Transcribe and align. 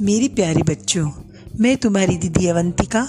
मेरे 0.00 0.28
प्यारे 0.28 0.62
बच्चों, 0.62 1.10
मैं 1.60 1.76
तुम्हारी 1.76 2.16
दीदी 2.16 2.46
अवंतिका 2.46 3.08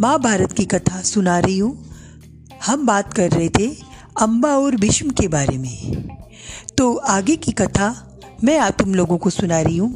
महाभारत 0.00 0.52
की 0.52 0.64
कथा 0.64 1.00
सुना 1.02 1.38
रही 1.38 1.58
हूँ। 1.58 1.90
हम 2.66 2.86
बात 2.86 3.12
कर 3.14 3.30
रहे 3.30 3.48
थे 3.48 3.68
अम्बा 4.20 4.48
और 4.48 4.76
भीष्म 4.76 5.10
के 5.10 5.28
बारे 5.28 5.58
में। 5.58 6.08
तो 6.78 6.94
आगे 6.96 7.36
की 7.36 7.52
कथा 7.52 8.18
मैं 8.44 8.58
आ 8.58 8.70
तुम 8.70 8.94
लोगों 8.94 9.18
को 9.18 9.30
सुना 9.30 9.60
रही 9.60 9.76
हूँ। 9.76 9.94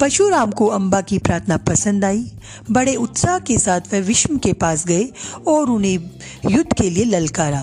परशुराम 0.00 0.50
को 0.50 0.66
अम्बा 0.66 1.00
की 1.00 1.18
प्रार्थना 1.18 1.56
पसंद 1.56 2.04
आई। 2.04 2.32
बड़े 2.70 2.96
उत्साह 2.96 3.38
के 3.38 3.58
साथ 3.58 3.92
वह 3.92 4.00
विष्णु 4.00 4.38
के 4.38 4.52
पास 4.52 4.86
गए 4.86 5.08
और 5.46 5.70
उन्हें 5.70 6.10
युद्ध 6.50 6.72
के 6.72 6.90
लिए 6.90 7.04
ललकारा। 7.04 7.62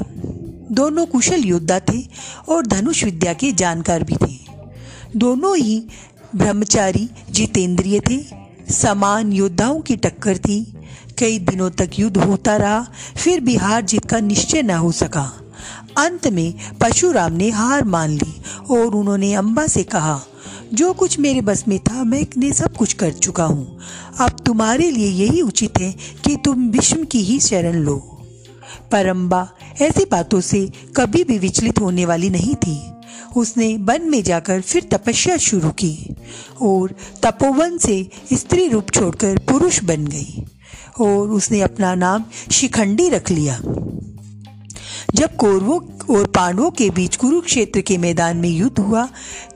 दोनों 0.71 1.05
कुशल 1.05 1.43
योद्धा 1.43 1.79
थे 1.79 2.07
और 2.49 2.67
धनुष 2.67 3.03
विद्या 3.03 3.33
के 3.33 3.51
जानकार 3.51 4.03
भी 4.03 4.15
थे। 4.15 4.39
दोनों 5.15 5.57
ही 5.57 5.87
ब्रह्मचारी 6.35 7.09
जितेंद्रिय 7.31 7.99
थे, 7.99 8.23
समान 8.73 9.33
योद्धाओं 9.33 9.81
की 9.81 9.95
टक्कर 9.95 10.37
थी। 10.37 10.73
कई 11.19 11.39
दिनों 11.39 11.69
तक 11.69 11.89
युद्ध 11.99 12.17
होता 12.17 12.55
रहा, 12.55 12.87
फिर 13.17 13.39
भी 13.39 13.55
हार 13.55 13.81
जीत 13.81 14.05
का 14.05 14.19
निश्चय 14.19 14.61
न 14.61 14.71
हो 14.71 14.91
सका। 14.91 15.41
अंत 15.97 16.27
में 16.27 16.53
परशुराम 16.81 17.33
ने 17.33 17.49
हार 17.49 17.83
मान 17.83 18.09
ली 18.09 18.41
और 18.71 18.95
उन्होंने 18.95 19.33
अम्बा 19.33 19.67
से 19.67 19.83
कहा, 19.83 20.21
जो 20.73 20.93
कुछ 20.93 21.19
मेरे 21.19 21.41
बस 21.41 21.63
में 21.67 21.79
था, 21.79 22.03
मैं 22.03 22.25
ने 22.37 22.53
सब 22.53 22.75
कुछ 22.75 22.93
कर 22.93 23.11
चुका 23.11 23.43
हूँ। 23.43 23.79
अब 24.19 24.29
तुम्हारे 24.29 24.91
लिए 24.91 25.07
यही 25.07 25.41
उचित 25.41 25.79
है 25.79 25.91
कि 26.23 26.37
तुम 26.45 26.69
विष्णु 26.69 27.05
की 27.05 27.19
ही 27.19 27.39
शरण 27.39 27.73
लो। 27.73 28.11
पर 28.91 29.05
अम्बा 29.05 29.49
ऐसी 29.81 30.05
बातों 30.11 30.41
से 30.41 30.71
कभी 30.95 31.23
भी 31.23 31.37
विचलित 31.37 31.79
होने 31.79 32.05
वाली 32.05 32.29
नहीं 32.29 32.55
थी। 32.55 32.94
उसने 33.37 33.77
वन 33.77 34.09
में 34.09 34.23
जाकर 34.23 34.61
फिर 34.61 34.87
तपस्या 34.91 35.37
शुरू 35.37 35.69
की 35.69 36.15
और 36.61 36.95
तपोवन 37.23 37.77
से 37.77 38.09
स्त्री 38.33 38.67
रूप 38.67 38.91
छोड़कर 38.91 39.37
पुरुष 39.37 39.83
बन 39.83 40.05
गई 40.05 40.43
और 40.99 41.29
उसने 41.29 41.61
अपना 41.61 41.95
नाम 41.95 42.25
शिखंडी 42.51 43.09
रख 43.09 43.31
लिया। 43.31 43.59
जब 45.15 45.35
कौरवों 45.35 45.79
और 46.15 46.25
पांडवों 46.27 46.71
के 46.71 46.89
बीच 46.89 47.15
कुरुक्षेत्र 47.15 47.81
के 47.81 47.97
मैदान 47.97 48.37
में 48.37 48.49
युद्ध 48.49 48.79
हुआ 48.79 49.09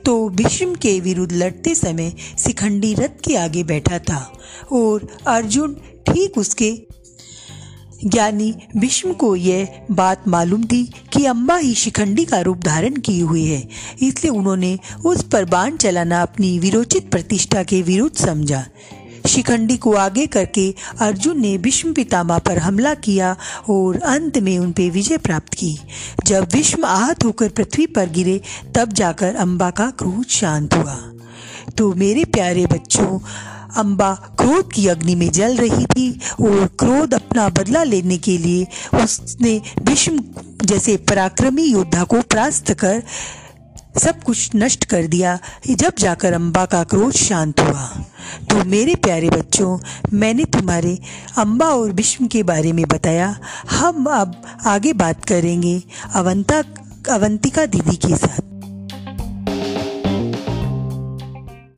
तो 0.04 0.28
भीष्म 0.28 0.74
के 0.74 1.00
विरुद्ध 1.00 1.32
लड़ते 1.32 1.74
समय 1.74 2.12
शिखंडी 2.38 2.94
रथ 2.94 3.20
के 3.24 3.36
आगे 3.36 3.64
बैठा 3.64 3.98
था 3.98 4.32
और 4.72 5.08
अर्जुन 5.26 5.74
ठीक 6.08 6.38
उसके 6.38 6.82
ज्ञानी 8.06 8.54
भीष्म 8.76 9.12
को 9.12 9.36
यह 9.36 9.68
बात 9.90 10.28
मालूम 10.28 10.64
थी 10.64 10.84
कि 10.84 11.24
अम्बा 11.24 11.56
ही 11.56 11.74
शिखंडी 11.74 12.24
का 12.24 12.40
रूप 12.40 12.58
धारण 12.58 12.94
किए 12.94 13.22
हुए 13.22 13.44
है। 13.44 13.68
इसलिए 14.02 14.30
उन्होंने 14.30 14.78
उस 15.04 15.22
पर 15.22 15.44
बाण 15.44 15.76
चलाना 15.76 16.22
अपनी 16.22 16.58
विरोचित 16.58 17.10
प्रतिष्ठा 17.10 17.62
के 17.62 17.82
विरुद्ध 17.82 18.16
समझा। 18.16 18.66
शिखंडी 19.28 19.76
को 19.76 19.92
आगे 19.92 20.26
करके 20.26 20.74
अर्जुन 21.00 21.40
ने 21.40 21.58
भीष्म 21.58 21.92
पितामह 21.92 22.38
पर 22.38 22.58
हमला 22.58 22.94
किया 22.94 23.36
और 23.68 23.96
अंत 23.96 24.38
में 24.38 24.58
उन 24.58 24.72
पर 24.72 24.90
विजय 24.90 25.16
प्राप्त 25.16 25.54
की। 25.54 25.78
जब 26.26 26.48
भीष्म 26.48 26.84
आहत 26.84 27.24
होकर 27.24 27.48
पृथ्वी 27.48 27.86
पर 27.86 28.10
गिरे, 28.10 28.40
तब 28.74 28.92
जाकर 28.92 29.34
अम्बा 29.34 29.70
का 29.70 29.90
क्रोध 29.90 30.26
शांत 30.26 30.74
हुआ। 30.74 30.98
तो 31.70 31.92
मेरे 31.94 32.24
प्यारे 32.24 32.66
बच्चों 32.66 33.18
अम्बा 33.76 34.12
क्रोध 34.38 34.72
की 34.72 34.86
अग्नि 34.88 35.14
में 35.14 35.30
जल 35.30 35.56
रही 35.56 35.86
थी 35.86 36.10
और 36.40 36.66
क्रोध 36.78 37.14
अपना 37.14 37.48
बदला 37.48 37.82
लेने 37.84 38.18
के 38.18 38.36
लिए 38.38 38.66
उसने 38.94 39.60
भीष्म 39.82 40.22
जैसे 40.64 40.96
पराक्रमी 41.08 41.64
योद्धा 41.64 42.04
को 42.04 42.20
परास्त 42.22 42.72
कर 42.74 43.02
सब 43.98 44.22
कुछ 44.22 44.50
नष्ट 44.56 44.84
कर 44.84 45.06
दिया। 45.06 45.38
जब 45.68 45.92
जाकर 45.98 46.32
अम्बा 46.32 46.64
का 46.66 46.82
क्रोध 46.84 47.12
शांत 47.12 47.60
हुआ 47.60 47.86
तो 48.50 48.64
मेरे 48.64 48.94
प्यारे 48.96 49.30
बच्चों, 49.30 49.78
मैंने 50.12 50.44
तुम्हारे 50.52 50.98
अम्बा 51.38 51.66
और 51.66 51.92
भीष्म 51.92 52.26
के 52.26 52.42
बारे 52.42 52.72
में 52.72 52.84
बताया। 52.88 53.34
हम 53.70 54.06
अब 54.10 54.42
आगे 54.66 54.92
बात 54.94 55.24
करेंगे 55.24 55.82
अवंता, 56.14 56.62
अवंतिका 57.10 57.66
दीदी 57.66 57.96
के 57.96 58.16
साथ। 58.16 58.49